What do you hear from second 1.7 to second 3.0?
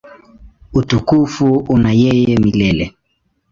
una yeye milele.